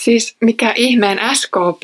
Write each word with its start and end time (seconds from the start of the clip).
Siis 0.00 0.36
mikä 0.40 0.72
ihmeen 0.76 1.20
SKP? 1.34 1.82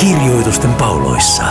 Kirjoitusten 0.00 0.72
pauloissa. 0.78 1.44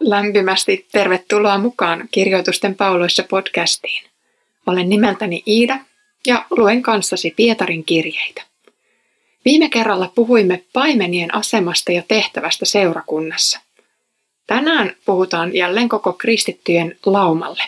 Lämpimästi 0.00 0.86
tervetuloa 0.92 1.58
mukaan 1.58 2.08
Kirjoitusten 2.10 2.74
pauloissa 2.74 3.22
podcastiin. 3.22 4.04
Olen 4.66 4.88
nimeltäni 4.88 5.42
Iida 5.46 5.78
ja 6.26 6.44
luen 6.50 6.82
kanssasi 6.82 7.34
Pietarin 7.36 7.84
kirjeitä. 7.84 8.55
Viime 9.46 9.68
kerralla 9.68 10.12
puhuimme 10.14 10.64
paimenien 10.72 11.34
asemasta 11.34 11.92
ja 11.92 12.02
tehtävästä 12.08 12.64
seurakunnassa. 12.64 13.60
Tänään 14.46 14.92
puhutaan 15.04 15.54
jälleen 15.54 15.88
koko 15.88 16.12
kristittyjen 16.12 16.96
laumalle. 17.06 17.62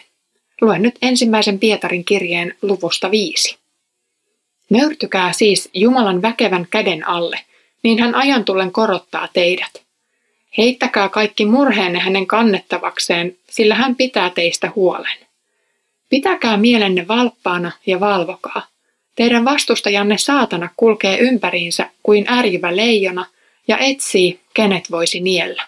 Luen 0.61 0.83
nyt 0.83 0.99
ensimmäisen 1.03 1.59
Pietarin 1.59 2.05
kirjeen 2.05 2.55
luvusta 2.63 3.11
viisi. 3.11 3.57
Nöyrtykää 4.71 5.33
siis 5.33 5.69
Jumalan 5.75 6.23
väkevän 6.23 6.67
käden 6.71 7.09
alle, 7.09 7.41
niin 7.83 7.99
hän 7.99 8.15
ajan 8.15 8.45
tullen 8.45 8.73
korottaa 8.73 9.29
teidät. 9.33 9.83
Heittäkää 10.59 11.09
kaikki 11.09 11.47
murheenne 11.47 11.99
hänen 11.99 12.27
kannettavakseen, 12.27 13.37
sillä 13.51 13.75
hän 13.75 13.97
pitää 13.97 14.31
teistä 14.31 14.73
huolen. 14.77 15.19
Pitäkää 16.09 16.57
mielenne 16.57 17.09
valppaana 17.09 17.73
ja 17.87 18.01
valvokaa. 18.01 18.67
Teidän 19.19 19.45
vastustajanne 19.45 20.19
saatana 20.19 20.69
kulkee 20.77 21.19
ympäriinsä 21.19 21.91
kuin 22.03 22.33
ärjivä 22.33 22.77
leijona 22.77 23.27
ja 23.69 23.79
etsii, 23.79 24.41
kenet 24.55 24.91
voisi 24.91 25.21
niellä. 25.21 25.67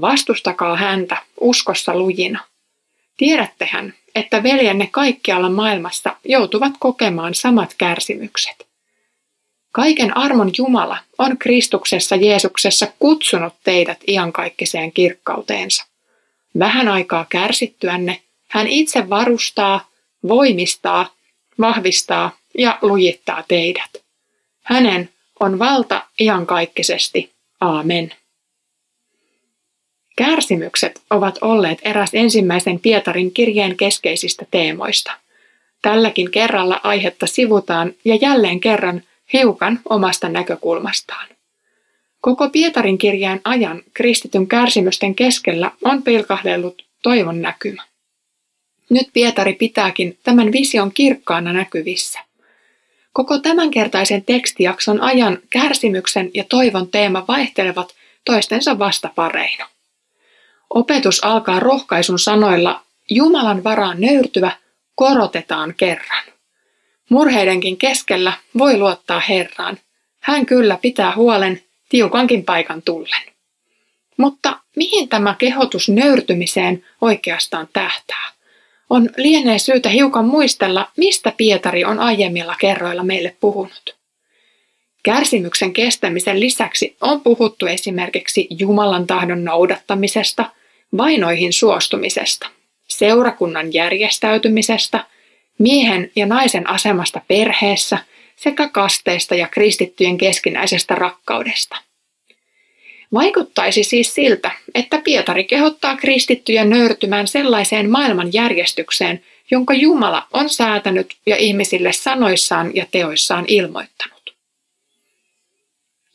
Vastustakaa 0.00 0.76
häntä 0.76 1.16
uskossa 1.40 1.98
lujina. 1.98 2.40
Tiedättehän, 3.16 3.94
että 4.14 4.42
veljenne 4.42 4.88
kaikkialla 4.90 5.50
maailmassa 5.50 6.16
joutuvat 6.24 6.72
kokemaan 6.78 7.34
samat 7.34 7.74
kärsimykset. 7.78 8.66
Kaiken 9.72 10.16
armon 10.16 10.50
Jumala 10.58 10.98
on 11.18 11.38
Kristuksessa 11.38 12.16
Jeesuksessa 12.16 12.86
kutsunut 12.98 13.54
teidät 13.64 13.98
iankaikkiseen 14.08 14.92
kirkkauteensa. 14.92 15.86
Vähän 16.58 16.88
aikaa 16.88 17.26
kärsittyänne 17.28 18.22
hän 18.48 18.66
itse 18.66 19.10
varustaa, 19.10 19.88
voimistaa, 20.28 21.14
vahvistaa 21.60 22.37
ja 22.58 22.78
lujittaa 22.82 23.44
teidät. 23.48 23.90
Hänen 24.62 25.08
on 25.40 25.58
valta 25.58 26.02
iankaikkisesti. 26.20 27.32
Aamen. 27.60 28.14
Kärsimykset 30.16 31.02
ovat 31.10 31.38
olleet 31.40 31.78
eräs 31.82 32.10
ensimmäisen 32.12 32.80
Pietarin 32.80 33.32
kirjeen 33.32 33.76
keskeisistä 33.76 34.46
teemoista. 34.50 35.12
Tälläkin 35.82 36.30
kerralla 36.30 36.80
aihetta 36.82 37.26
sivutaan 37.26 37.92
ja 38.04 38.14
jälleen 38.14 38.60
kerran 38.60 39.02
hiukan 39.32 39.80
omasta 39.88 40.28
näkökulmastaan. 40.28 41.28
Koko 42.20 42.50
Pietarin 42.50 42.98
kirjeen 42.98 43.40
ajan 43.44 43.82
kristityn 43.94 44.46
kärsimysten 44.46 45.14
keskellä 45.14 45.70
on 45.84 46.02
pilkahdellut 46.02 46.86
toivon 47.02 47.42
näkymä. 47.42 47.82
Nyt 48.90 49.08
Pietari 49.12 49.52
pitääkin 49.52 50.18
tämän 50.22 50.52
vision 50.52 50.92
kirkkaana 50.92 51.52
näkyvissä. 51.52 52.27
Koko 53.12 53.38
tämänkertaisen 53.38 54.24
tekstijakson 54.24 55.00
ajan 55.00 55.38
kärsimyksen 55.50 56.30
ja 56.34 56.44
toivon 56.44 56.88
teema 56.88 57.24
vaihtelevat 57.28 57.94
toistensa 58.24 58.78
vastapareina. 58.78 59.68
Opetus 60.70 61.24
alkaa 61.24 61.60
rohkaisun 61.60 62.18
sanoilla 62.18 62.82
Jumalan 63.10 63.64
varaan 63.64 64.00
nöyrtyvä 64.00 64.52
korotetaan 64.94 65.74
kerran. 65.76 66.24
Murheidenkin 67.08 67.76
keskellä 67.76 68.32
voi 68.58 68.78
luottaa 68.78 69.20
Herraan. 69.20 69.78
Hän 70.20 70.46
kyllä 70.46 70.78
pitää 70.82 71.14
huolen 71.16 71.62
tiukankin 71.88 72.44
paikan 72.44 72.82
tullen. 72.82 73.22
Mutta 74.16 74.58
mihin 74.76 75.08
tämä 75.08 75.34
kehotus 75.38 75.88
nöyrtymiseen 75.88 76.84
oikeastaan 77.00 77.68
tähtää? 77.72 78.37
On 78.90 79.10
lienee 79.16 79.58
syytä 79.58 79.88
hiukan 79.88 80.24
muistella, 80.24 80.88
mistä 80.96 81.32
Pietari 81.36 81.84
on 81.84 81.98
aiemmilla 81.98 82.56
kerroilla 82.60 83.04
meille 83.04 83.36
puhunut. 83.40 83.96
Kärsimyksen 85.02 85.72
kestämisen 85.72 86.40
lisäksi 86.40 86.96
on 87.00 87.20
puhuttu 87.20 87.66
esimerkiksi 87.66 88.46
Jumalan 88.50 89.06
tahdon 89.06 89.44
noudattamisesta, 89.44 90.50
vainoihin 90.96 91.52
suostumisesta, 91.52 92.48
seurakunnan 92.88 93.72
järjestäytymisestä, 93.72 95.04
miehen 95.58 96.10
ja 96.16 96.26
naisen 96.26 96.70
asemasta 96.70 97.20
perheessä 97.28 97.98
sekä 98.36 98.68
kasteesta 98.68 99.34
ja 99.34 99.48
kristittyjen 99.48 100.18
keskinäisestä 100.18 100.94
rakkaudesta. 100.94 101.87
Vaikuttaisi 103.14 103.84
siis 103.84 104.14
siltä, 104.14 104.50
että 104.74 105.00
Pietari 105.04 105.44
kehottaa 105.44 105.96
kristittyjä 105.96 106.64
nöyrtymään 106.64 107.28
sellaiseen 107.28 107.90
maailmanjärjestykseen, 107.90 109.24
jonka 109.50 109.74
Jumala 109.74 110.26
on 110.32 110.50
säätänyt 110.50 111.16
ja 111.26 111.36
ihmisille 111.36 111.92
sanoissaan 111.92 112.70
ja 112.74 112.86
teoissaan 112.90 113.44
ilmoittanut. 113.48 114.34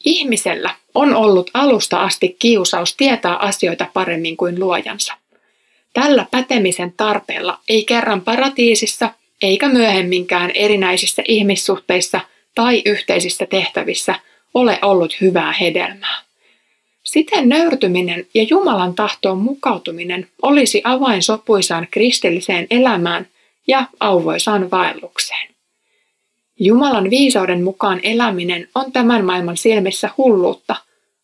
Ihmisellä 0.06 0.76
on 0.96 1.16
ollut 1.16 1.52
alusta 1.54 2.04
asti 2.04 2.36
kiusaus 2.40 2.96
tietää 2.96 3.36
asioita 3.36 3.88
paremmin 3.94 4.38
kuin 4.38 4.60
luojansa. 4.60 5.14
Tällä 5.94 6.26
pätemisen 6.32 6.94
tarpeella 6.98 7.60
ei 7.70 7.86
kerran 7.86 8.22
paratiisissa 8.22 9.10
eikä 9.42 9.70
myöhemminkään 9.70 10.52
erinäisissä 10.54 11.24
ihmissuhteissa 11.28 12.22
tai 12.56 12.82
yhteisissä 12.86 13.46
tehtävissä 13.46 14.16
ole 14.54 14.80
ollut 14.82 15.22
hyvää 15.22 15.54
hedelmää. 15.54 16.22
Siten 17.04 17.50
nöyrtyminen 17.50 18.28
ja 18.34 18.44
Jumalan 18.44 18.96
tahtoon 18.96 19.38
mukautuminen 19.38 20.28
olisi 20.42 20.82
avain 20.84 21.24
sopuisaan 21.24 21.88
kristilliseen 21.92 22.68
elämään 22.70 23.28
ja 23.68 23.86
auvoisaan 24.00 24.72
vaellukseen. 24.72 25.54
Jumalan 26.60 27.10
viisauden 27.10 27.64
mukaan 27.64 28.00
eläminen 28.04 28.68
on 28.76 28.92
tämän 28.92 29.26
maailman 29.26 29.58
silmissä 29.58 30.10
hulluutta, 30.18 30.76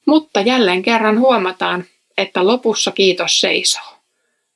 mutta 0.06 0.42
jälleen 0.42 0.82
kerran 0.82 1.20
huomataan, 1.20 1.86
että 2.18 2.48
lopussa 2.48 2.92
kiitos 2.92 3.40
seisoo. 3.40 3.94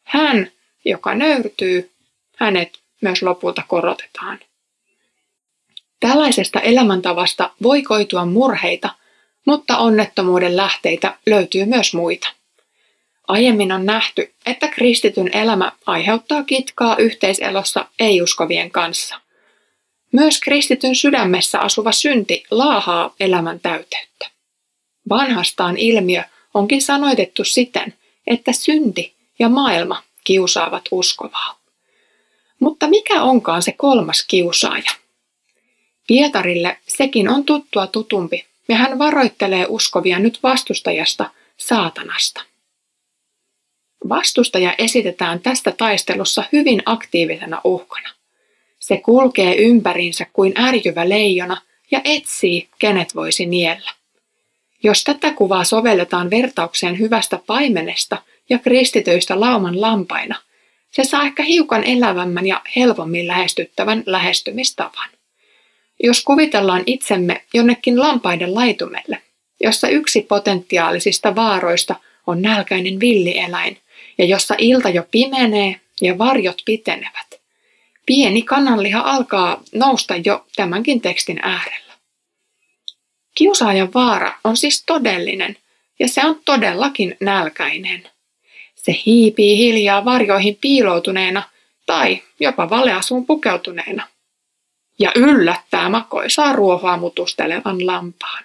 Hän, 0.03 0.51
joka 0.85 1.15
nöyrtyy, 1.15 1.91
hänet 2.37 2.79
myös 3.01 3.23
lopulta 3.23 3.63
korotetaan. 3.67 4.39
Tällaisesta 5.99 6.59
elämäntavasta 6.59 7.49
voi 7.63 7.81
koitua 7.81 8.25
murheita– 8.25 8.89
mutta 9.45 9.77
onnettomuuden 9.77 10.57
lähteitä 10.57 11.17
löytyy 11.25 11.65
myös 11.65 11.93
muita. 11.93 12.27
Aiemmin 13.27 13.71
on 13.71 13.85
nähty, 13.85 14.33
että 14.45 14.67
kristityn 14.67 15.35
elämä 15.35 15.71
aiheuttaa 15.85 16.43
kitkaa 16.43 16.97
yhteiselossa 16.97 17.85
ei-uskovien 17.99 18.71
kanssa. 18.71 19.19
Myös 20.11 20.39
kristityn 20.39 20.95
sydämessä 20.95 21.59
asuva 21.59 21.91
synti 21.91 22.43
laahaa 22.51 23.15
elämän 23.19 23.59
täyteyttä. 23.59 24.29
Vanhastaan 25.09 25.77
ilmiö 25.77 26.23
onkin 26.53 26.81
sanoitettu 26.81 27.43
siten, 27.43 27.93
että 28.27 28.53
synti 28.53 29.13
ja 29.39 29.49
maailma 29.49 30.03
kiusaavat 30.23 30.83
uskovaa. 30.91 31.59
Mutta 32.59 32.87
mikä 32.87 33.23
onkaan 33.23 33.61
se 33.61 33.71
kolmas 33.71 34.25
kiusaaja? 34.27 34.91
Pietarille 36.07 36.77
sekin 36.87 37.29
on 37.29 37.45
tuttua 37.45 37.87
tutumpi 37.87 38.45
ja 38.69 38.75
hän 38.75 38.99
varoittelee 38.99 39.65
uskovia 39.69 40.19
nyt 40.19 40.39
vastustajasta, 40.43 41.29
saatanasta. 41.57 42.41
Vastustaja 44.09 44.75
esitetään 44.77 45.39
tästä 45.39 45.71
taistelussa 45.71 46.43
hyvin 46.51 46.83
aktiivisena 46.85 47.61
uhkana. 47.63 48.09
Se 48.79 48.97
kulkee 48.97 49.55
ympäriinsä 49.55 50.25
kuin 50.33 50.53
ärjyvä 50.59 51.09
leijona 51.09 51.61
ja 51.91 52.01
etsii, 52.03 52.69
kenet 52.79 53.15
voisi 53.15 53.45
niellä. 53.45 53.91
Jos 54.83 55.03
tätä 55.03 55.31
kuvaa 55.31 55.63
sovelletaan 55.63 56.29
vertaukseen 56.29 56.99
hyvästä 56.99 57.39
paimenesta 57.47 58.17
ja 58.49 58.59
kristityistä 58.59 59.39
lauman 59.39 59.81
lampaina, 59.81 60.35
se 60.91 61.03
saa 61.03 61.23
ehkä 61.23 61.43
hiukan 61.43 61.83
elävämmän 61.83 62.47
ja 62.47 62.61
helpommin 62.75 63.27
lähestyttävän 63.27 64.03
lähestymistavan. 64.05 65.09
Jos 66.03 66.23
kuvitellaan 66.23 66.83
itsemme 66.85 67.43
jonnekin 67.53 67.99
lampaiden 67.99 68.55
laitumelle, 68.55 69.21
jossa 69.61 69.89
yksi 69.89 70.21
potentiaalisista 70.21 71.35
vaaroista 71.35 71.95
on 72.27 72.41
nälkäinen 72.41 72.99
villieläin 72.99 73.77
ja 74.17 74.25
jossa 74.25 74.55
ilta 74.57 74.89
jo 74.89 75.03
pimenee 75.11 75.79
ja 76.01 76.17
varjot 76.17 76.61
pitenevät, 76.65 77.41
pieni 78.05 78.41
kananliha 78.41 78.99
alkaa 78.99 79.63
nousta 79.73 80.15
jo 80.25 80.45
tämänkin 80.55 81.01
tekstin 81.01 81.39
äärellä. 81.41 81.93
Kiusaajan 83.35 83.93
vaara 83.93 84.33
on 84.43 84.57
siis 84.57 84.83
todellinen 84.85 85.57
ja 85.99 86.07
se 86.07 86.25
on 86.25 86.41
todellakin 86.45 87.17
nälkäinen. 87.19 88.03
Se 88.75 88.95
hiipii 89.05 89.57
hiljaa 89.57 90.05
varjoihin 90.05 90.57
piiloutuneena 90.61 91.43
tai 91.85 92.21
jopa 92.39 92.69
valeasuun 92.69 93.25
pukeutuneena 93.25 94.07
ja 94.99 95.11
yllättää 95.15 95.89
makoisaa 95.89 96.53
ruohoa 96.53 96.97
mutustelevan 96.97 97.87
lampaan. 97.87 98.43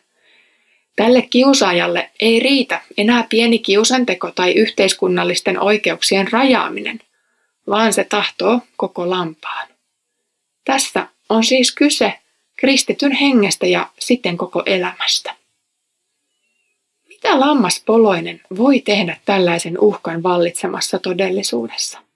Tälle 0.97 1.23
kiusaajalle 1.23 2.11
ei 2.21 2.41
riitä 2.41 2.81
enää 2.97 3.27
pieni 3.29 3.59
kiusanteko 3.59 4.31
tai 4.31 4.53
yhteiskunnallisten 4.53 5.61
oikeuksien 5.61 6.33
rajaaminen, 6.33 7.01
vaan 7.69 7.93
se 7.93 8.05
tahtoo 8.05 8.61
koko 8.77 9.11
lampaan. 9.11 9.69
Tässä 10.65 11.07
on 11.29 11.45
siis 11.45 11.75
kyse 11.75 12.15
kristityn 12.57 13.13
hengestä 13.13 13.67
ja 13.67 13.91
sitten 13.99 14.37
koko 14.37 14.63
elämästä. 14.67 15.35
Mitä 17.09 17.41
lammas 17.41 17.83
poloinen 17.87 18.41
voi 18.57 18.81
tehdä 18.81 19.17
tällaisen 19.25 19.79
uhkan 19.79 20.23
vallitsemassa 20.23 20.99
todellisuudessa? 20.99 22.08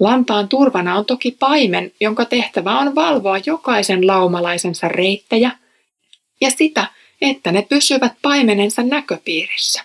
Lampaan 0.00 0.48
turvana 0.48 0.98
on 0.98 1.04
toki 1.04 1.30
paimen, 1.30 1.92
jonka 2.00 2.24
tehtävä 2.24 2.78
on 2.78 2.94
valvoa 2.94 3.38
jokaisen 3.46 4.06
laumalaisensa 4.06 4.88
reittejä 4.88 5.50
ja 6.40 6.50
sitä, 6.50 6.86
että 7.20 7.52
ne 7.52 7.62
pysyvät 7.62 8.12
paimenensa 8.22 8.82
näköpiirissä. 8.82 9.84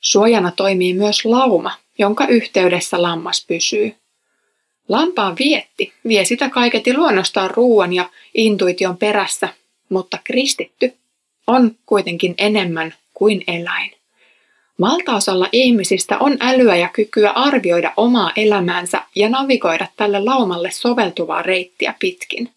Suojana 0.00 0.50
toimii 0.50 0.94
myös 0.94 1.24
lauma, 1.24 1.72
jonka 1.98 2.26
yhteydessä 2.26 3.02
lammas 3.02 3.46
pysyy. 3.46 3.94
Lampaan 4.88 5.36
vietti 5.38 5.92
vie 6.08 6.24
sitä 6.24 6.50
kaiketi 6.50 6.96
luonnostaan 6.96 7.50
ruoan 7.50 7.92
ja 7.92 8.10
intuition 8.34 8.96
perässä, 8.96 9.48
mutta 9.88 10.18
kristitty 10.24 10.92
on 11.46 11.76
kuitenkin 11.86 12.34
enemmän 12.38 12.94
kuin 13.14 13.44
eläin. 13.46 14.01
Valtaosalla 14.82 15.48
ihmisistä 15.52 16.18
on 16.18 16.36
älyä 16.40 16.76
ja 16.76 16.88
kykyä 16.88 17.30
arvioida 17.30 17.92
omaa 17.96 18.32
elämäänsä 18.36 19.02
ja 19.14 19.28
navigoida 19.28 19.86
tälle 19.96 20.20
laumalle 20.20 20.70
soveltuvaa 20.70 21.42
reittiä 21.42 21.94
pitkin. 21.98 22.50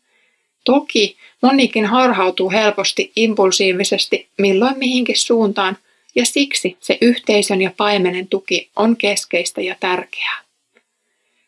Toki 0.63 1.17
monikin 1.41 1.85
harhautuu 1.85 2.51
helposti 2.51 3.11
impulsiivisesti 3.15 4.27
milloin 4.37 4.77
mihinkin 4.77 5.19
suuntaan, 5.19 5.77
ja 6.15 6.25
siksi 6.25 6.77
se 6.79 6.97
yhteisön 7.01 7.61
ja 7.61 7.71
paimenen 7.77 8.27
tuki 8.27 8.69
on 8.75 8.97
keskeistä 8.97 9.61
ja 9.61 9.75
tärkeää. 9.79 10.41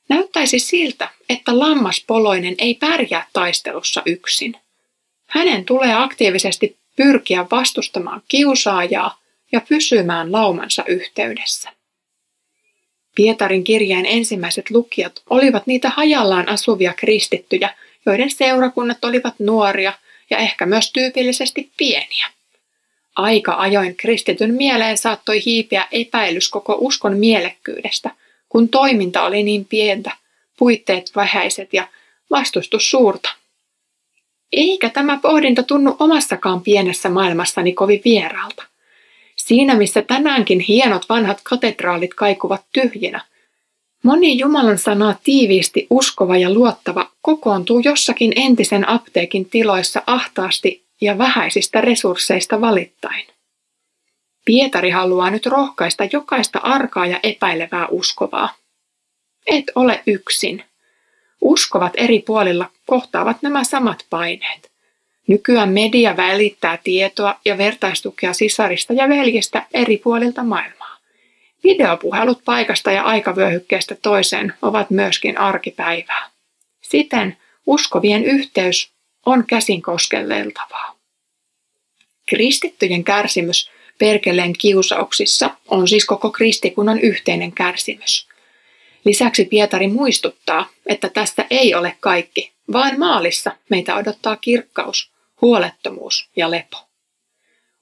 Näyttäisi 0.09 0.59
siltä, 0.59 1.09
että 1.29 1.59
lammaspoloinen 1.59 2.55
ei 2.57 2.73
pärjää 2.73 3.27
taistelussa 3.33 4.01
yksin. 4.05 4.55
Hänen 5.27 5.65
tulee 5.65 5.93
aktiivisesti 5.93 6.75
pyrkiä 6.95 7.45
vastustamaan 7.51 8.21
kiusaajaa 8.27 9.17
ja 9.51 9.61
pysymään 9.69 10.31
laumansa 10.31 10.83
yhteydessä. 10.87 11.69
Pietarin 13.15 13.63
kirjeen 13.63 14.05
ensimmäiset 14.05 14.69
lukijat 14.69 15.21
olivat 15.29 15.67
niitä 15.67 15.89
hajallaan 15.89 16.49
asuvia 16.49 16.93
kristittyjä, 16.93 17.75
joiden 18.05 18.31
seurakunnat 18.31 19.05
olivat 19.05 19.33
nuoria 19.39 19.93
ja 20.29 20.37
ehkä 20.37 20.65
myös 20.65 20.91
tyypillisesti 20.91 21.71
pieniä. 21.77 22.27
Aika 23.15 23.53
ajoin 23.53 23.95
kristityn 23.95 24.53
mieleen 24.53 24.97
saattoi 24.97 25.45
hiipiä 25.45 25.85
epäilys 25.91 26.49
koko 26.49 26.77
uskon 26.79 27.17
mielekkyydestä, 27.17 28.11
kun 28.49 28.69
toiminta 28.69 29.23
oli 29.23 29.43
niin 29.43 29.65
pientä, 29.65 30.11
puitteet 30.57 31.11
vähäiset 31.15 31.73
ja 31.73 31.87
vastustus 32.29 32.89
suurta. 32.91 33.29
Eikä 34.51 34.89
tämä 34.89 35.19
pohdinta 35.21 35.63
tunnu 35.63 35.95
omassakaan 35.99 36.61
pienessä 36.61 37.09
maailmassani 37.09 37.73
kovin 37.73 38.01
vieraalta. 38.05 38.63
Siinä 39.47 39.75
missä 39.75 40.01
tänäänkin 40.01 40.59
hienot 40.59 41.09
vanhat 41.09 41.41
katedraalit 41.43 42.13
kaikuvat 42.13 42.61
tyhjinä, 42.73 43.21
moni 44.03 44.37
Jumalan 44.39 44.77
sanaa 44.77 45.15
tiiviisti 45.23 45.87
uskova 45.89 46.37
ja 46.37 46.53
luottava 46.53 47.11
kokoontuu 47.21 47.79
jossakin 47.79 48.33
entisen 48.35 48.89
apteekin 48.89 49.49
tiloissa 49.49 50.03
ahtaasti 50.07 50.85
ja 51.01 51.17
vähäisistä 51.17 51.81
resursseista 51.81 52.61
valittain. 52.61 53.25
Pietari 54.45 54.89
haluaa 54.89 55.29
nyt 55.29 55.45
rohkaista 55.45 56.03
jokaista 56.13 56.59
arkaa 56.59 57.05
ja 57.05 57.19
epäilevää 57.23 57.87
uskovaa. 57.87 58.49
Et 59.45 59.65
ole 59.75 60.03
yksin. 60.07 60.63
Uskovat 61.41 61.93
eri 61.97 62.19
puolilla 62.19 62.69
kohtaavat 62.85 63.37
nämä 63.41 63.63
samat 63.63 64.05
paineet. 64.09 64.71
Nykyään 65.27 65.69
media 65.69 66.17
välittää 66.17 66.77
tietoa 66.83 67.39
ja 67.45 67.57
vertaistukea 67.57 68.33
sisarista 68.33 68.93
ja 68.93 69.09
veljestä 69.09 69.65
eri 69.73 69.97
puolilta 69.97 70.43
maailmaa. 70.43 70.97
Videopuhelut 71.63 72.41
paikasta 72.45 72.91
ja 72.91 73.03
aikavyöhykkeestä 73.03 73.95
toiseen 74.01 74.53
ovat 74.61 74.89
myöskin 74.89 75.37
arkipäivää. 75.37 76.29
Siten 76.81 77.37
uskovien 77.65 78.25
yhteys 78.25 78.91
on 79.25 79.43
käsin 79.47 79.81
koskelleltavaa. 79.81 80.95
Kristittyjen 82.25 83.03
kärsimys 83.03 83.71
perkeleen 83.99 84.53
kiusauksissa 84.53 85.49
on 85.67 85.87
siis 85.87 86.05
koko 86.05 86.31
kristikunnan 86.31 86.99
yhteinen 86.99 87.51
kärsimys. 87.51 88.27
Lisäksi 89.05 89.45
Pietari 89.45 89.87
muistuttaa, 89.87 90.69
että 90.85 91.09
tästä 91.09 91.45
ei 91.49 91.75
ole 91.75 91.97
kaikki, 91.99 92.51
vaan 92.73 92.99
maalissa 92.99 93.51
meitä 93.69 93.95
odottaa 93.95 94.35
kirkkaus, 94.35 95.11
huolettomuus 95.41 96.29
ja 96.35 96.51
lepo. 96.51 96.77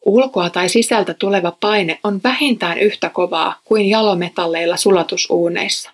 Ulkoa 0.06 0.50
tai 0.50 0.70
sisältä 0.70 1.14
tuleva 1.14 1.52
paine 1.60 2.00
on 2.04 2.22
vähintään 2.24 2.80
yhtä 2.80 3.10
kovaa 3.10 3.60
kuin 3.64 3.90
jalometalleilla 3.90 4.78
sulatusuuneissa. 4.78 5.92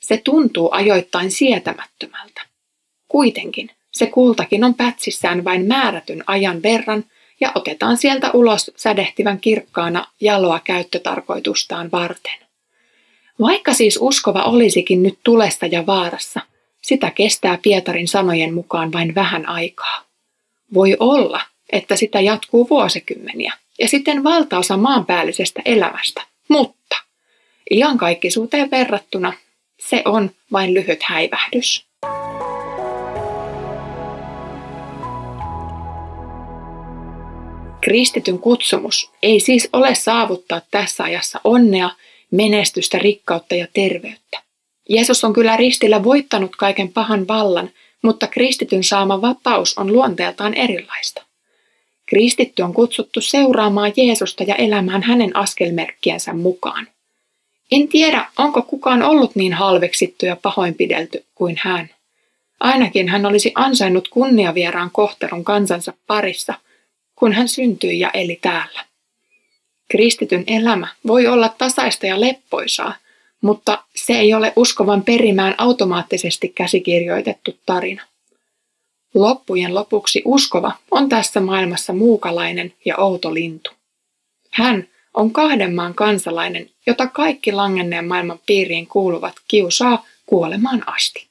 Se 0.00 0.16
tuntuu 0.16 0.68
ajoittain 0.72 1.30
sietämättömältä. 1.30 2.42
Kuitenkin 3.08 3.70
se 3.90 4.06
kultakin 4.06 4.64
on 4.64 4.74
pätsissään 4.74 5.44
vain 5.44 5.66
määrätyn 5.66 6.24
ajan 6.26 6.62
verran 6.62 7.04
ja 7.40 7.52
otetaan 7.54 7.96
sieltä 7.96 8.30
ulos 8.32 8.70
sädehtivän 8.76 9.40
kirkkaana 9.40 10.06
jaloa 10.20 10.60
käyttötarkoitustaan 10.64 11.90
varten. 11.92 12.38
Vaikka 13.40 13.74
siis 13.74 13.98
uskova 14.00 14.42
olisikin 14.42 15.02
nyt 15.02 15.18
tulessa 15.24 15.66
ja 15.66 15.86
vaarassa, 15.86 16.40
sitä 16.82 17.10
kestää 17.10 17.58
Pietarin 17.62 18.08
sanojen 18.08 18.54
mukaan 18.54 18.92
vain 18.92 19.14
vähän 19.14 19.48
aikaa. 19.48 20.05
Voi 20.74 20.96
olla, 21.00 21.40
että 21.72 21.96
sitä 21.96 22.20
jatkuu 22.20 22.66
vuosikymmeniä 22.70 23.52
ja 23.78 23.88
sitten 23.88 24.24
valtaosa 24.24 24.76
maanpäällisestä 24.76 25.62
elämästä, 25.64 26.22
mutta 26.48 26.96
iankaikkisuuteen 27.70 28.70
verrattuna 28.70 29.32
se 29.78 30.02
on 30.04 30.30
vain 30.52 30.74
lyhyt 30.74 31.02
häivähdys. 31.02 31.86
Kristityn 37.80 38.38
kutsumus 38.38 39.10
ei 39.22 39.40
siis 39.40 39.68
ole 39.72 39.94
saavuttaa 39.94 40.60
tässä 40.70 41.04
ajassa 41.04 41.40
onnea, 41.44 41.90
menestystä, 42.30 42.98
rikkautta 42.98 43.54
ja 43.54 43.66
terveyttä. 43.72 44.45
Jeesus 44.88 45.24
on 45.24 45.32
kyllä 45.32 45.56
ristillä 45.56 46.04
voittanut 46.04 46.56
kaiken 46.56 46.92
pahan 46.92 47.28
vallan, 47.28 47.70
mutta 48.02 48.26
kristityn 48.26 48.84
saama 48.84 49.22
vapaus 49.22 49.78
on 49.78 49.92
luonteeltaan 49.92 50.54
erilaista. 50.54 51.22
Kristitty 52.06 52.62
on 52.62 52.74
kutsuttu 52.74 53.20
seuraamaan 53.20 53.92
Jeesusta 53.96 54.42
ja 54.42 54.54
elämään 54.54 55.02
hänen 55.02 55.36
askelmerkkiensä 55.36 56.32
mukaan. 56.32 56.88
En 57.72 57.88
tiedä, 57.88 58.26
onko 58.38 58.62
kukaan 58.62 59.02
ollut 59.02 59.36
niin 59.36 59.52
halveksittu 59.52 60.26
ja 60.26 60.36
pahoinpidelty 60.36 61.24
kuin 61.34 61.56
hän. 61.60 61.90
Ainakin 62.60 63.08
hän 63.08 63.26
olisi 63.26 63.52
ansainnut 63.54 64.08
kunniavieraan 64.08 64.90
kohtelun 64.90 65.44
kansansa 65.44 65.92
parissa– 66.06 66.54
kun 67.16 67.32
hän 67.32 67.48
syntyi 67.48 67.98
ja 67.98 68.10
eli 68.14 68.38
täällä. 68.42 68.84
Kristityn 69.90 70.44
elämä 70.46 70.88
voi 71.06 71.26
olla 71.26 71.48
tasaista 71.48 72.06
ja 72.06 72.20
leppoisaa, 72.20 72.94
mutta 73.40 73.84
se 73.94 74.12
ei 74.12 74.34
ole 74.34 74.52
uskovan 74.56 75.02
perimään 75.02 75.54
automaattisesti 75.58 76.48
käsikirjoitettu 76.48 77.58
tarina. 77.66 78.02
Loppujen 79.14 79.74
lopuksi 79.74 80.22
uskova 80.24 80.72
on 80.90 81.08
tässä 81.08 81.40
maailmassa 81.40 81.92
muukalainen 81.92 82.72
ja 82.84 82.96
outo 82.96 83.34
lintu. 83.34 83.70
Hän 84.50 84.88
on 85.14 85.30
kahden 85.30 85.74
maan 85.74 85.94
kansalainen, 85.94 86.70
jota 86.86 87.06
kaikki 87.06 87.52
langenneen 87.52 88.08
maailman 88.08 88.40
piiriin 88.46 88.86
kuuluvat 88.86 89.34
kiusaa 89.48 90.04
kuolemaan 90.26 90.82
asti. 90.86 91.26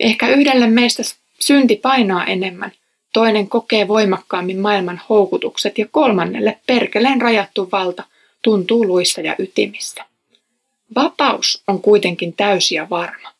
Ehkä 0.00 0.28
yhdelle 0.28 0.66
meistä 0.66 1.02
synti 1.40 1.76
painaa 1.76 2.24
enemmän– 2.24 2.72
toinen 3.14 3.48
kokee 3.48 3.88
voimakkaammin 3.88 4.58
maailman 4.58 5.00
houkutukset 5.08 5.78
ja 5.78 5.86
kolmannelle 5.90 6.58
perkeleen 6.66 7.20
rajattu 7.20 7.68
valta 7.72 8.04
tuntuu 8.42 8.86
luissa 8.86 9.20
ja 9.20 9.34
ytimissä. 9.38 10.04
Vapaus 10.94 11.62
on 11.68 11.82
kuitenkin 11.82 12.32
täysi 12.32 12.74
ja 12.74 12.90
varma. 12.90 13.32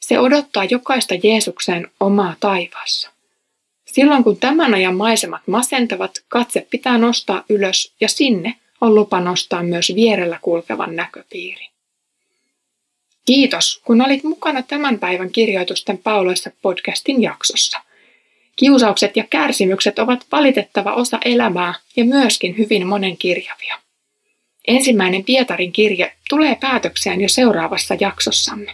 Se 0.00 0.18
odottaa 0.18 0.64
jokaista 0.64 1.14
Jeesukseen 1.22 1.90
omaa 2.00 2.34
taivaassa. 2.40 3.10
Silloin 3.86 4.24
kun 4.24 4.36
tämän 4.36 4.74
ajan 4.74 4.96
maisemat 4.96 5.42
masentavat, 5.46 6.22
katse 6.28 6.66
pitää 6.70 6.98
nostaa 6.98 7.44
ylös 7.48 7.92
ja 8.00 8.08
sinne 8.08 8.54
on 8.80 8.94
lupa 8.94 9.20
nostaa 9.20 9.62
myös 9.62 9.92
vierellä 9.94 10.38
kulkevan 10.42 10.96
näköpiiri. 10.96 11.68
Kiitos, 13.26 13.80
kun 13.84 14.02
olit 14.02 14.24
mukana 14.24 14.62
tämän 14.62 14.98
päivän 14.98 15.30
kirjoitusten 15.30 15.98
pauloissa 15.98 16.50
podcastin 16.62 17.22
jaksossa. 17.22 17.80
Kiusaukset 18.56 19.16
ja 19.16 19.24
kärsimykset 19.30 19.98
ovat 19.98 20.26
valitettava 20.32 20.94
osa 20.94 21.18
elämää 21.24 21.74
ja 21.96 22.04
myöskin 22.04 22.58
hyvin 22.58 22.86
monenkirjavia. 22.86 23.78
Ensimmäinen 24.70 25.24
Pietarin 25.24 25.72
kirje 25.72 26.12
tulee 26.28 26.56
päätökseen 26.60 27.20
jo 27.20 27.28
seuraavassa 27.28 27.96
jaksossamme. 28.00 28.72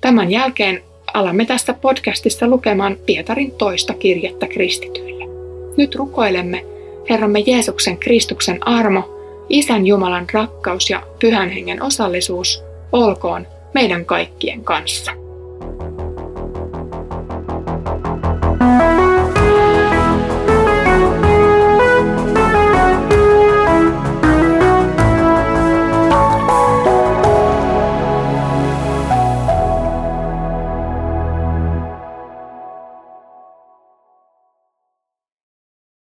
Tämän 0.00 0.30
jälkeen 0.30 0.82
alamme 1.14 1.44
tässä 1.44 1.74
podcastissa 1.74 2.46
lukemaan 2.46 2.96
Pietarin 3.06 3.52
toista 3.52 3.94
kirjettä 3.94 4.46
kristityille. 4.46 5.24
Nyt 5.76 5.94
rukoilemme 5.94 6.64
Herramme 7.10 7.40
Jeesuksen 7.46 7.98
Kristuksen 7.98 8.66
armo, 8.66 9.18
Isän 9.48 9.86
Jumalan 9.86 10.26
rakkaus 10.32 10.90
ja 10.90 11.02
Pyhän 11.20 11.50
Hengen 11.50 11.82
osallisuus 11.82 12.62
olkoon 12.92 13.46
meidän 13.74 14.04
kaikkien 14.04 14.64
kanssa. 14.64 15.21